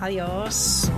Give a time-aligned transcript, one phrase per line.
[0.00, 0.90] Adiós.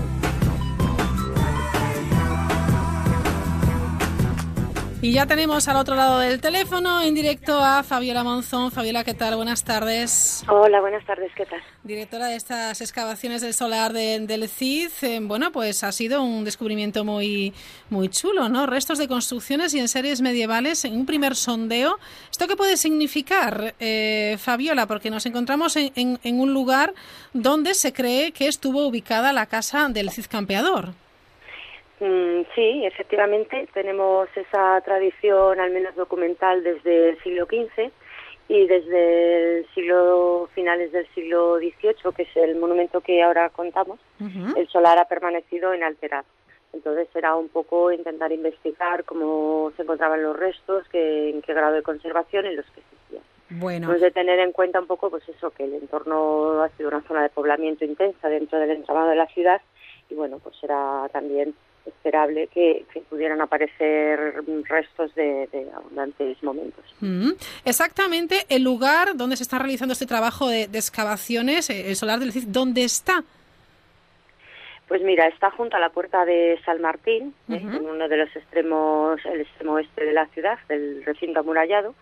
[5.01, 8.73] Y ya tenemos al otro lado del teléfono en directo a Fabiola Monzón.
[8.73, 9.37] Fabiola, ¿qué tal?
[9.37, 10.43] Buenas tardes.
[10.49, 11.61] Hola, buenas tardes, ¿qué tal?
[11.85, 14.91] Directora de estas excavaciones del solar del CID.
[15.03, 17.55] Eh, bueno, pues ha sido un descubrimiento muy,
[17.91, 18.67] muy chulo, ¿no?
[18.67, 22.01] Restos de construcciones y en series medievales en un primer sondeo.
[22.33, 24.89] ¿Esto qué puede significar, eh, Fabiola?
[24.89, 26.93] Porque nos encontramos en, en un lugar
[27.33, 30.93] donde se cree que estuvo ubicada la casa del Cid Campeador.
[32.01, 37.91] Mm, sí, efectivamente, tenemos esa tradición, al menos documental, desde el siglo XV
[38.49, 43.99] y desde el siglo finales del siglo XVIII, que es el monumento que ahora contamos,
[44.57, 46.25] el solar ha permanecido inalterado.
[46.73, 51.75] Entonces era un poco intentar investigar cómo se encontraban los restos, qué, en qué grado
[51.75, 53.23] de conservación y los que existían.
[53.51, 53.89] Bueno.
[53.89, 57.03] Pues de tener en cuenta un poco, pues eso, que el entorno ha sido una
[57.03, 59.61] zona de poblamiento intensa dentro del entramado de la ciudad
[60.11, 61.55] y bueno, pues era también
[61.89, 66.85] esperable que, pudieran aparecer restos de, abundantes momentos.
[67.01, 67.31] Mm.
[67.65, 72.33] Exactamente el lugar donde se está realizando este trabajo de, excavaciones, eh, el solar del
[72.33, 73.25] CID, ¿dónde está?
[74.89, 77.57] Pues mira, está junto a la puerta de San Martín, ¿eh?
[77.57, 81.95] en uno de los extremos, el extremo oeste de la ciudad, del recinto amurallado,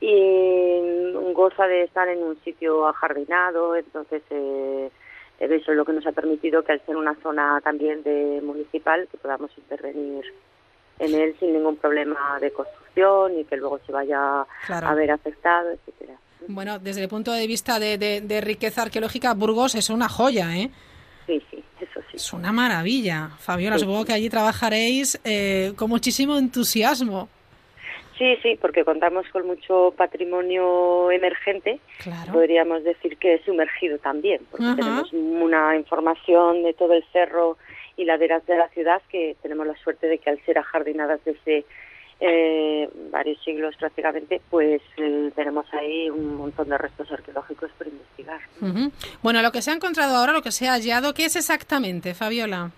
[0.00, 4.90] y goza de estar en un sitio ajardinado, entonces eh,
[5.38, 9.08] eso es lo que nos ha permitido que al ser una zona también de municipal
[9.10, 10.24] que podamos intervenir
[10.98, 15.70] en él sin ningún problema de construcción y que luego se vaya a ver afectado,
[15.70, 16.18] etcétera.
[16.46, 20.70] Bueno, desde el punto de vista de, de, riqueza arqueológica, Burgos es una joya, ¿eh?
[21.26, 22.16] Sí, sí, eso sí.
[22.16, 23.30] Es una maravilla.
[23.38, 27.28] Fabiola, supongo que allí trabajaréis eh, con muchísimo entusiasmo.
[28.18, 31.80] Sí, sí, porque contamos con mucho patrimonio emergente.
[32.32, 37.56] Podríamos decir que sumergido también, porque tenemos una información de todo el cerro
[37.96, 41.64] y laderas de la ciudad que tenemos la suerte de que al ser ajardinadas desde
[42.20, 48.40] eh, varios siglos prácticamente, pues eh, tenemos ahí un montón de restos arqueológicos por investigar.
[49.22, 52.14] Bueno, lo que se ha encontrado ahora, lo que se ha hallado, ¿qué es exactamente,
[52.14, 52.70] Fabiola?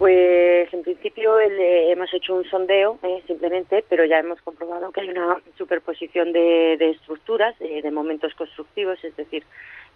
[0.00, 5.10] Pues en principio hemos hecho un sondeo eh, simplemente, pero ya hemos comprobado que hay
[5.10, 9.44] una superposición de, estructuras, de momentos constructivos, es decir,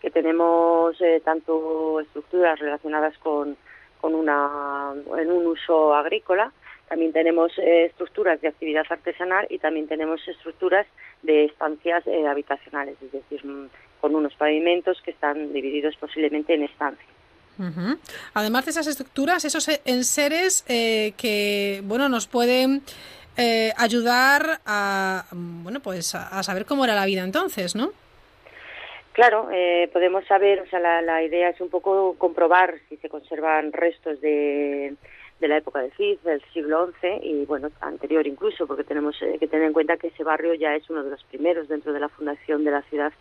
[0.03, 3.57] que tenemos eh, tanto estructuras relacionadas con,
[3.99, 6.53] con una, en un uso agrícola,
[6.87, 10.87] también tenemos eh, estructuras de actividad artesanal y también tenemos estructuras
[11.23, 13.71] de estancias habitacionales, es decir, mm,
[14.03, 17.14] con unos pavimentos que están divididos posiblemente en estancias.
[18.35, 22.83] Además de esas estructuras, esos enseres eh, que bueno nos pueden
[23.37, 27.93] eh, ayudar a bueno pues a, saber cómo era la vida entonces, ¿no?
[29.13, 33.73] Claro, eh, podemos saber, o sea, la, idea es un poco comprobar si se conservan
[33.73, 34.97] restos de,
[35.39, 39.47] de la época del Cid, del siglo XI y bueno, anterior incluso, porque tenemos que
[39.47, 42.09] tener en cuenta que ese barrio ya es uno de los primeros dentro de la
[42.09, 43.13] fundación de la ciudad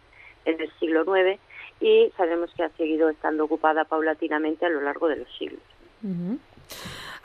[0.46, 1.40] en el siglo IX
[1.80, 5.62] y sabemos que ha seguido estando ocupada paulatinamente a lo largo de los siglos.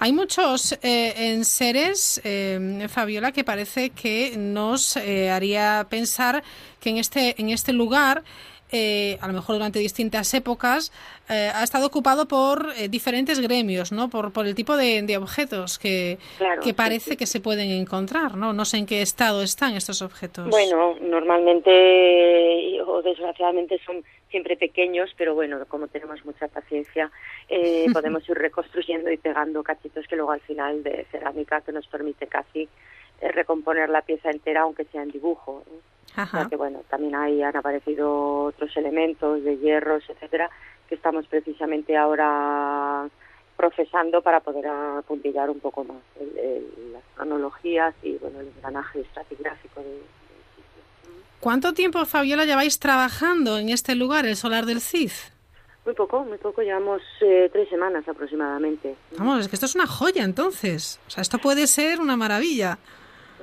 [0.00, 6.44] Hay muchos eh, enseres, eh, Fabiola, que parece que nos eh, haría pensar
[6.78, 8.22] que en este, en este lugar
[8.70, 10.92] eh, a lo mejor durante distintas épocas,
[11.30, 14.10] eh, ha estado ocupado por eh, diferentes gremios, ¿no?
[14.10, 16.18] Por, por el tipo de, objetos que,
[16.62, 18.52] que parece que se pueden encontrar, ¿no?
[18.52, 20.48] No sé en qué estado están estos objetos.
[20.50, 27.10] Bueno, normalmente o desgraciadamente son siempre pequeños, pero bueno, como tenemos mucha paciencia,
[27.94, 32.26] podemos ir reconstruyendo y pegando cachitos que luego al final de cerámica que nos permite
[32.26, 32.68] casi
[33.20, 35.64] recomponer la pieza entera, aunque sea en dibujo
[36.50, 40.50] que bueno, también ahí han aparecido otros elementos de hierros, etcétera,
[40.88, 43.08] que estamos precisamente ahora
[43.56, 45.98] procesando para poder apuntillar un poco más
[46.92, 50.00] las cronologías y bueno el engranaje estratigráfico de,
[51.40, 55.12] ¿Cuánto tiempo, Fabiola, lleváis trabajando en este lugar, el Solar del Cid?
[55.84, 58.96] Muy poco, muy poco, llevamos eh, tres semanas aproximadamente.
[59.16, 60.98] Vamos, es que esto es una joya entonces.
[61.06, 62.78] O sea, esto puede ser una maravilla.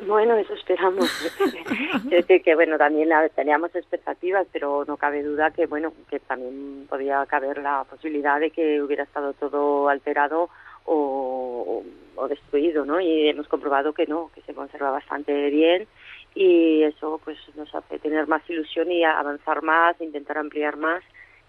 [0.01, 1.09] Bueno, eso esperamos.
[1.95, 6.86] es decir, que bueno, también teníamos expectativas, pero no cabe duda que bueno, que también
[6.89, 10.50] podía caber la posibilidad de que hubiera estado todo alterado
[10.86, 11.83] o,
[12.15, 13.00] o destruido, ¿no?
[13.00, 15.88] Y hemos comprobado que no, que se conserva bastante bien
[16.36, 21.01] y eso pues nos hace tener más ilusión y avanzar más, intentar ampliar más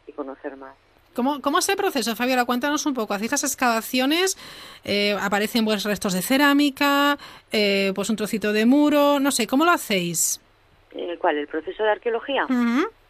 [0.06, 0.74] y conocer más.
[1.16, 2.44] ¿Cómo, ¿Cómo es el proceso, Fabiola?
[2.44, 3.14] Cuéntanos un poco.
[3.14, 4.36] ¿Hacéis las excavaciones?
[4.84, 7.16] Eh, ¿Aparecen pues, restos de cerámica?
[7.50, 9.18] Eh, pues un trocito de muro?
[9.18, 10.40] No sé, ¿cómo lo hacéis?
[10.94, 11.38] ¿El cuál?
[11.38, 12.46] ¿El proceso de arqueología?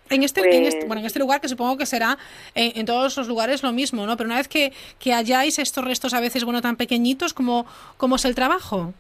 [0.09, 2.17] En este, en este, pues bueno, en este lugar, que supongo que será
[2.55, 4.17] en, todos los lugares lo mismo, ¿no?
[4.17, 7.67] Pero una vez que, que hayáis estos restos a veces, bueno, tan pequeñitos, ¿cómo,
[7.97, 8.95] cómo es el trabajo?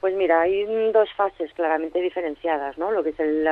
[0.00, 2.92] Pues mira, hay dos fases claramente diferenciadas, ¿no?
[2.92, 3.42] Lo que es el,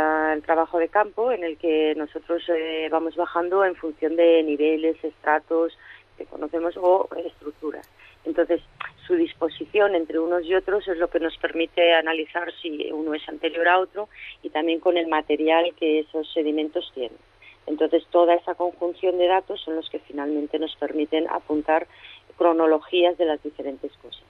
[0.44, 5.76] trabajo de campo, en el que nosotros eh, vamos bajando en función de niveles, estratos
[6.16, 7.90] que conocemos o estructuras.
[8.25, 8.60] Entonces,
[9.08, 13.28] su disposición entre unos y otros es lo que nos permite analizar si uno es
[13.28, 14.08] anterior a otro
[14.43, 17.19] y también con el material que esos sedimentos tienen.
[17.66, 21.88] Entonces, toda esa conjunción de datos son los que finalmente nos permiten apuntar
[22.37, 24.22] cronologías de las diferentes cosas.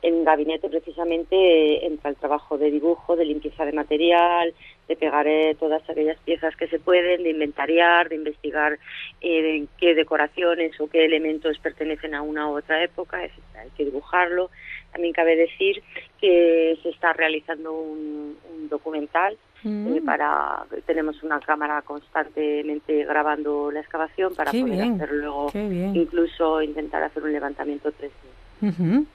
[0.00, 4.54] En gabinete precisamente entra el trabajo de dibujo, de limpieza de material,
[4.86, 8.78] de pegar eh, todas aquellas piezas que se pueden, de inventariar, de investigar
[9.20, 14.50] eh, qué decoraciones o qué elementos pertenecen a una u otra época, hay que dibujarlo.
[14.92, 15.82] También cabe decir
[16.20, 18.36] que se está realizando un,
[18.68, 19.96] documental mm.
[19.96, 27.02] eh, para tenemos una cámara constantemente grabando la excavación para poder hacer luego incluso intentar
[27.02, 28.10] hacer un levantamiento 3D.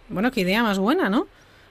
[0.09, 1.27] Bueno, qué idea más buena, ¿no?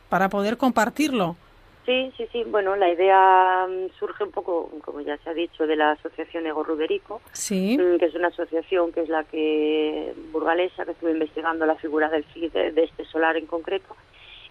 [0.08, 1.36] Para poder compartirlo.
[1.84, 2.44] Sí, sí, sí.
[2.44, 6.46] Bueno, la idea mm, surge un poco, como ya se ha dicho, de la asociación
[6.46, 7.76] Ego Ruberico, sí.
[7.76, 12.08] Mm, que es una asociación que es la que burgalesa, que estuvo investigando la figura
[12.08, 13.96] del de, este solar en concreto,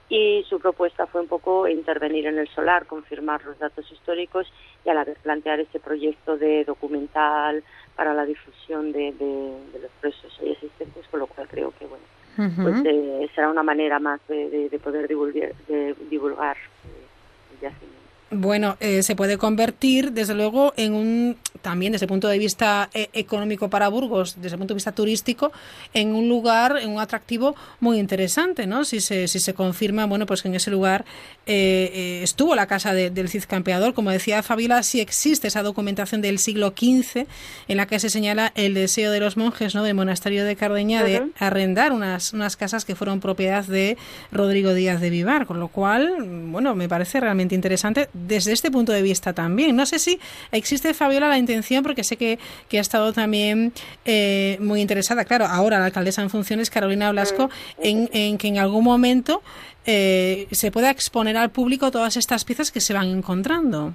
[0.09, 4.51] y su propuesta fue un poco intervenir en el solar, confirmar los datos históricos
[4.83, 7.63] y a la vez plantear ese proyecto de documental
[7.95, 12.03] para la difusión de, de los procesos existentes, con lo cual creo que, bueno,
[12.35, 18.01] pues eh, será una manera más de, de, poder divulgar, de divulgar eh, el yacimiento.
[18.31, 22.89] Bueno, eh, se puede convertir, desde luego, en un, también desde el punto de vista
[22.93, 25.51] eh, económico para Burgos, desde el punto de vista turístico,
[25.93, 28.85] en un lugar, en un atractivo muy interesante, ¿no?
[28.85, 31.05] Si se, si se confirma, bueno, pues que en ese lugar
[31.45, 33.93] eh, estuvo la casa del Cid Campeador.
[33.93, 37.25] Como decía Fabiola, sí existe esa documentación del siglo XV
[37.67, 39.83] en la que se señala el deseo de los monjes, ¿no?
[39.83, 43.97] Del monasterio de Cardeña de arrendar unas, unas casas que fueron propiedad de
[44.31, 46.15] Rodrigo Díaz de Vivar, con lo cual,
[46.47, 49.75] bueno, me parece realmente interesante desde este punto de vista también.
[49.75, 50.19] No sé si
[50.51, 51.50] existe, Fabiola, la intención,
[51.83, 52.39] porque sé que,
[52.69, 53.73] que ha estado también
[54.05, 57.49] eh, muy interesada, claro, ahora la alcaldesa en funciones, Carolina Blasco,
[57.79, 59.41] en, en que en algún momento
[59.85, 63.93] eh, se pueda exponer al público todas estas piezas que se van encontrando.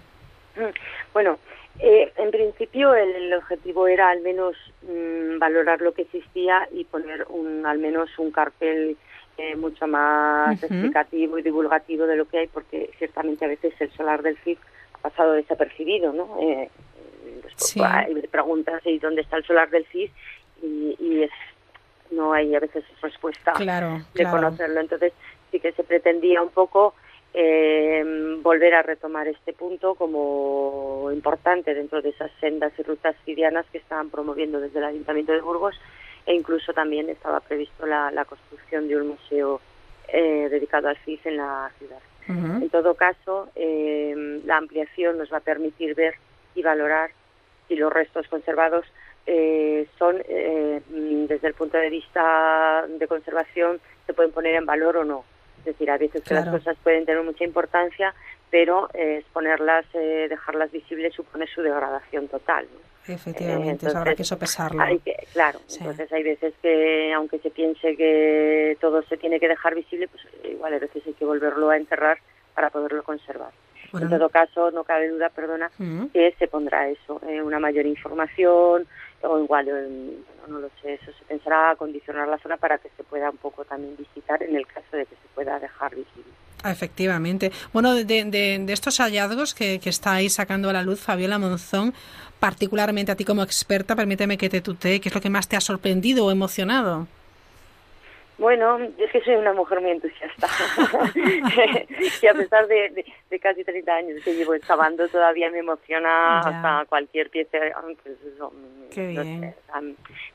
[0.56, 0.72] Mm,
[1.12, 1.38] bueno,
[1.78, 7.26] eh, en principio el, objetivo era al menos mm, valorar lo que existía y poner
[7.28, 8.96] un, al menos un cartel
[9.38, 13.92] eh, mucho más explicativo y divulgativo de lo que hay, porque ciertamente a veces el
[13.92, 14.58] solar del CIF
[14.94, 16.38] ha pasado desapercibido, ¿no?
[16.40, 16.70] Eh,
[17.56, 17.80] sí.
[18.30, 20.10] preguntas ¿y dónde está el solar del CIF?
[20.62, 21.28] Y, y
[22.10, 24.80] no hay a veces respuesta de conocerlo.
[24.80, 25.12] Entonces
[25.50, 26.94] sí que se pretendía un poco
[27.34, 28.02] eh,
[28.42, 33.78] volver a retomar este punto como importante dentro de esas sendas y rutas cidianas que
[33.78, 35.74] estaban promoviendo desde el Ayuntamiento de Burgos
[36.24, 39.60] e incluso también estaba previsto la, construcción de un museo
[40.08, 42.00] eh, dedicado al CIS en la ciudad.
[42.28, 46.16] En todo caso, eh, la ampliación nos va a permitir ver
[46.56, 47.10] y valorar
[47.68, 48.86] si los restos conservados
[49.26, 55.04] eh, son, desde el punto de vista de conservación, se pueden poner en valor o
[55.04, 55.24] no.
[55.58, 58.14] Es decir, a veces que las cosas pueden tener mucha importancia,
[58.50, 62.68] pero exponerlas, dejarlas visibles supone su degradación total.
[63.08, 64.82] Efectivamente, habrá que sopesarlo.
[65.32, 70.08] claro, entonces hay veces que, aunque se piense que todo se tiene que dejar visible,
[70.08, 72.18] pues igual a veces hay que volverlo a enterrar
[72.54, 73.50] para poderlo conservar.
[73.92, 75.70] En todo caso, no cabe duda, perdona,
[76.12, 78.86] que se pondrá eso, eh, una mayor información,
[79.22, 83.04] o igual, eh, no lo sé, eso se pensará acondicionar la zona para que se
[83.04, 86.30] pueda un poco también visitar en el caso de que se pueda dejar visible.
[86.64, 87.52] Efectivamente.
[87.72, 91.94] Bueno, de, de, de estos hallazgos que, que estáis sacando a la luz, Fabiola Monzón,
[92.40, 95.56] particularmente a ti como experta, permíteme que te tutee, ¿qué es lo que más te
[95.56, 97.06] ha sorprendido o emocionado?
[98.38, 100.46] Bueno, es que soy una mujer muy entusiasta.
[102.22, 106.84] y a pesar de, de, casi 30 años que llevo excavando, todavía me emociona hasta
[106.88, 107.58] cualquier pieza.
[108.02, 108.18] Pues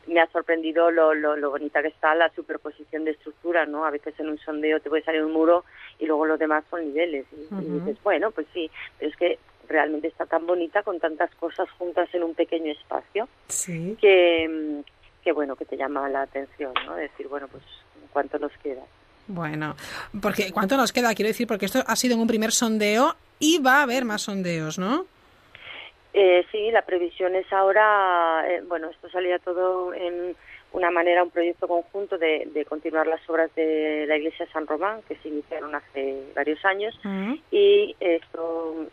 [0.08, 3.86] me ha sorprendido lo, lo, lo, bonita que está la superposición de estructuras, ¿no?
[3.86, 5.64] A veces en un sondeo te puede salir un muro
[6.00, 7.26] y luego los demás son niveles.
[7.32, 9.40] Y, y dices, bueno, pues sí, pero es que
[9.72, 13.28] realmente está tan bonita con tantas cosas juntas en un pequeño espacio
[14.00, 14.84] que,
[15.24, 17.64] que bueno que te llama la atención no decir bueno pues
[18.12, 18.82] cuánto nos queda.
[19.28, 19.76] Bueno
[20.22, 23.60] porque cuánto nos queda quiero decir porque esto ha sido en un primer sondeo y
[23.60, 25.06] va a haber más sondeos no
[26.14, 30.36] eh, sí la previsión es ahora eh, bueno esto salía todo en
[30.74, 34.68] una manera, un proyecto conjunto de, de, continuar las obras de la iglesia de San
[34.68, 36.98] Román, que se iniciaron hace varios años,
[37.52, 38.88] y esto,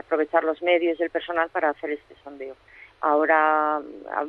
[0.00, 2.56] aprovechar los medios y el personal para hacer este sondeo.
[3.02, 3.80] Ahora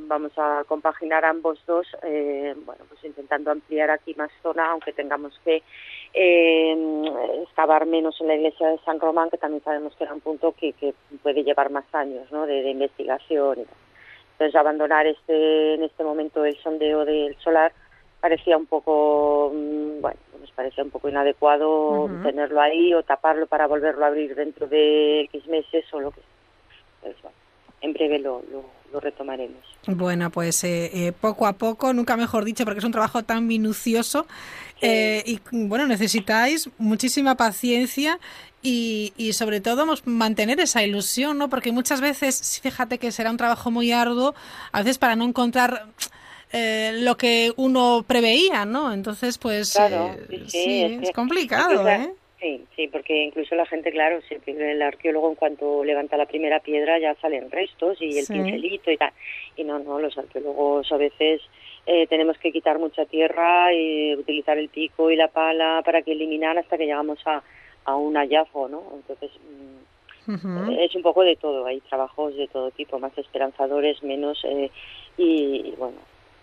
[0.07, 5.37] vamos a compaginar ambos dos, eh, bueno, pues intentando ampliar aquí más zona, aunque tengamos
[5.43, 5.61] que
[6.13, 10.21] eh, excavar menos en la iglesia de San Román, que también sabemos que era un
[10.21, 12.45] punto que, que puede llevar más años, ¿no?
[12.45, 13.59] De, investigación.
[14.33, 17.73] Entonces, abandonar este, en este momento el sondeo del solar
[18.21, 23.67] parecía un poco, mm, bueno, nos parecía un poco inadecuado tenerlo ahí o taparlo para
[23.67, 26.29] volverlo a abrir dentro de X meses o lo que sea.
[27.01, 27.40] Pues,
[27.81, 28.43] en breve lo,
[28.91, 29.63] lo, retomaremos.
[29.87, 33.47] Bueno, pues eh, eh, poco a poco, nunca mejor dicho, porque es un trabajo tan
[33.47, 34.27] minucioso
[34.81, 38.19] eh, y bueno, necesitáis muchísima paciencia
[38.61, 41.49] y, y, sobre todo mantener esa ilusión, ¿no?
[41.49, 44.35] Porque muchas veces, fíjate que será un trabajo muy arduo,
[44.71, 45.87] a veces para no encontrar
[46.53, 48.91] lo que uno preveía, ¿no?
[48.91, 49.69] Entonces, pues
[50.47, 52.13] sí, es, complicado, ¿eh?
[52.41, 56.97] Sí, sí, porque incluso la gente, claro, el arqueólogo en cuanto levanta la primera piedra
[56.97, 59.13] ya salen restos y el pincelito y tal.
[59.55, 61.39] Y no, no, los arqueólogos a veces
[61.85, 66.13] eh, tenemos que quitar mucha tierra y utilizar el pico y la pala para que
[66.13, 67.43] eliminar hasta que llegamos a,
[67.85, 68.85] a un hallazgo, ¿no?
[68.95, 69.29] Entonces,
[70.27, 74.71] mm, es un poco de todo, hay trabajos de todo tipo, más esperanzadores, menos, eh,
[75.15, 75.97] y, bueno,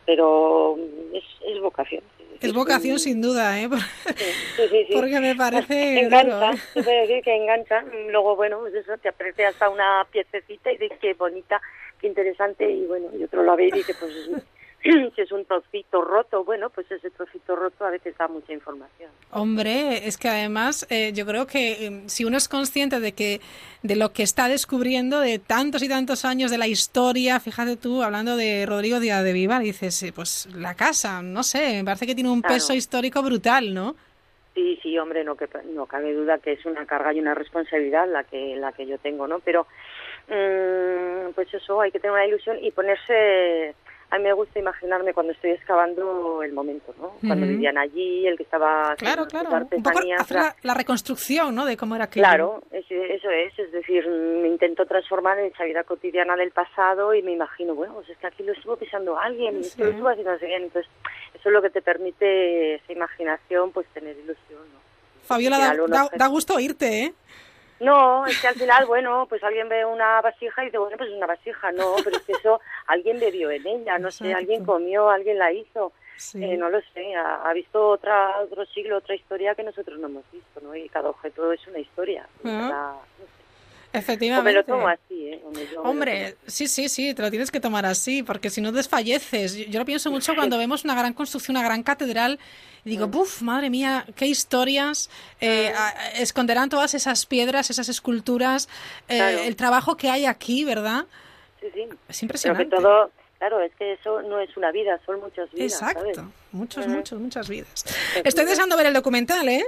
[0.08, 0.74] pero
[1.12, 2.02] es, es vocación.
[2.40, 3.68] Es vocación sin duda, ¿eh?
[4.56, 6.00] Sí, sí, sí, Porque me parece...
[6.00, 7.84] Engancha, se puede decir que engancha.
[8.10, 11.60] Luego, bueno, eso, te aprecias hasta una piececita y dices qué bonita,
[12.00, 14.14] qué interesante, y bueno, y otro lo ve y dice, pues
[14.82, 19.10] si es un trocito roto, bueno, pues ese trocito roto a veces da mucha información.
[19.32, 23.40] Hombre, es que además eh, yo creo que em, si uno es consciente de que
[23.82, 28.02] de lo que está descubriendo de tantos y tantos años de la historia, fíjate tú,
[28.02, 32.06] hablando de Rodrigo Díaz de Vivar, dices, eh, pues la casa, no sé, me parece
[32.06, 33.96] que tiene un peso histórico brutal, ¿no?
[34.54, 38.08] Sí, sí, hombre, no, que, no cabe duda que es una carga y una responsabilidad
[38.08, 39.40] la que, la que yo tengo, ¿no?
[39.40, 39.66] Pero,
[40.28, 43.74] mm, pues eso, hay que tener una ilusión y ponerse
[44.10, 47.12] a mí me gusta imaginarme cuando estoy excavando el momento, ¿no?
[47.26, 49.50] Cuando vivían allí, el que estaba claro, claro.
[49.70, 51.66] Un poco hacer la, reconstrucción, ¿no?
[51.66, 52.24] De cómo era aquello.
[52.24, 57.22] Claro, eso es, es decir, me intento transformar en esa vida cotidiana del pasado y
[57.22, 60.30] me imagino, bueno, pues es que aquí lo estuvo pisando alguien, esto lo estuvo haciendo
[60.30, 60.90] alguien, entonces
[61.34, 64.78] eso es lo que te permite esa imaginación, pues tener ilusión, ¿no?
[65.22, 67.14] Fabiola, da, da gusto oírte, ¿eh?
[67.80, 71.10] No, es que al final, bueno, pues alguien ve una vasija y dice, bueno, pues
[71.10, 74.64] es una vasija, no, pero es que eso alguien bebió en ella, no sé, alguien
[74.64, 75.92] comió, alguien la hizo,
[76.34, 80.24] eh, no lo sé, ha, visto otra, otro siglo, otra historia que nosotros no hemos
[80.32, 80.74] visto, ¿no?
[80.74, 82.26] Y cada objeto es una historia.
[82.44, 82.96] Ah.
[83.92, 84.44] Efectivamente.
[84.44, 85.42] me lo tomo así, ¿eh?
[85.82, 89.56] Hombre, sí, sí, sí, te lo tienes que tomar así, porque si no desfalleces.
[89.56, 92.38] Yo, lo pienso mucho cuando vemos una gran construcción, una gran catedral,
[92.84, 93.40] y digo, ¡buf!
[93.40, 95.72] Madre mía, qué historias eh,
[96.16, 98.68] esconderán todas esas piedras, esas esculturas,
[99.08, 101.06] eh, el trabajo que hay aquí, ¿verdad?
[101.60, 101.88] Sí, sí.
[102.08, 102.76] Es impresionante.
[102.76, 105.72] todo Claro, es que eso no es una vida, son muchas vidas.
[105.72, 107.84] Exacto, muchas, muchas, muchas vidas.
[108.24, 109.64] Estoy deseando ver el documental, ¿eh?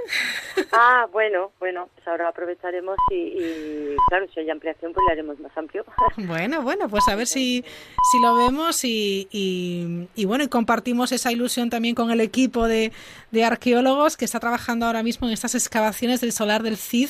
[0.73, 5.57] Ah, bueno, bueno, pues ahora aprovecharemos y, claro, si hay ampliación, pues le haremos más
[5.57, 5.85] amplio.
[6.17, 7.63] Bueno, bueno, pues a ver si,
[8.11, 12.91] si lo vemos y, y, bueno, y compartimos esa ilusión también con el equipo de,
[13.31, 17.09] de, arqueólogos que está trabajando ahora mismo en estas excavaciones del solar del CID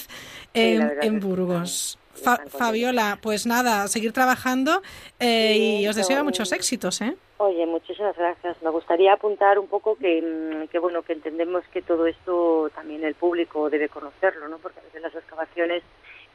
[0.53, 1.97] en, en Burgos.
[2.13, 4.81] Fabiola, pues nada, seguir trabajando
[5.19, 7.15] eh, y os deseo muchos éxitos, ¿eh?
[7.37, 8.61] Oye, muchísimas gracias.
[8.61, 13.03] Me gustaría apuntar un poco que, mm, que, bueno, que entendemos que todo esto también
[13.03, 14.59] el público debe conocerlo, ¿no?
[14.59, 15.81] Porque a veces las excavaciones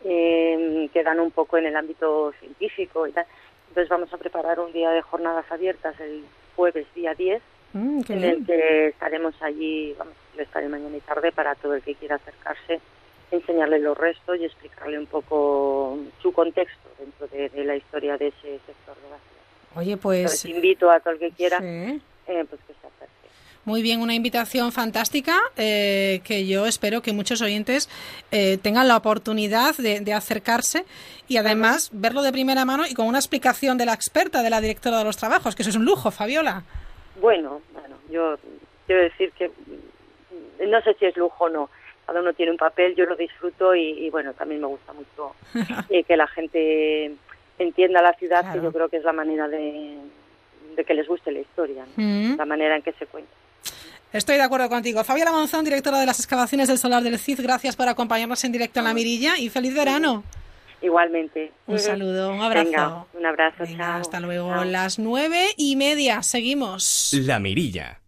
[0.05, 3.27] eh, quedan un poco en el ámbito científico y tal.
[3.69, 6.25] Entonces vamos a preparar un día de jornadas abiertas el
[6.57, 7.43] jueves día 10,
[7.75, 11.95] mm, en el que estaremos allí, vamos, estaré mañana y tarde para todo el que
[11.95, 12.81] quiera acercarse
[13.31, 18.61] enseñarle los restos y explicarle un poco su contexto dentro de, la historia de ese
[18.67, 19.77] sector de la ciudad.
[19.77, 20.45] Oye, pues...
[20.45, 23.15] invito a todo el que quiera eh, pues que se acerque.
[23.65, 27.89] Muy bien, una invitación fantástica eh, que yo espero que muchos oyentes
[28.31, 30.85] eh, tengan la oportunidad de, acercarse
[31.27, 34.61] y además verlo de primera mano y con una explicación de la experta, de la
[34.61, 36.63] directora de los trabajos, que eso es un lujo, Fabiola.
[37.21, 38.37] Bueno, bueno, yo
[38.87, 39.51] quiero decir que
[40.65, 41.71] no sé si es lujo o no
[42.07, 45.35] cada uno tiene un papel, yo lo disfruto y, bueno, también me gusta mucho
[45.91, 47.13] eh, que la gente
[47.59, 49.97] entienda la ciudad, que yo creo que es la manera de,
[50.87, 52.37] que les guste la historia, mm.
[52.37, 53.33] la manera en que se cuenta.
[54.13, 55.03] Estoy de acuerdo contigo.
[55.03, 58.79] Fabiola Monzón, directora de las excavaciones del Solar del CID, gracias por acompañarnos en directo
[58.79, 60.23] en La Mirilla y feliz verano.
[60.81, 61.53] Igualmente.
[61.67, 63.09] Un saludo, un abrazo.
[63.15, 64.65] un abrazo, Hasta luego.
[64.65, 67.13] Las nueve y media, seguimos.
[67.25, 68.01] La Mirilla.